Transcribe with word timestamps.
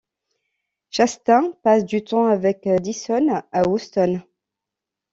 Chastain 0.89 1.51
passe 1.61 1.85
du 1.85 2.03
temps 2.03 2.25
avec 2.25 2.67
Dyson 2.67 3.43
à 3.51 3.67
Houston. 3.67 4.19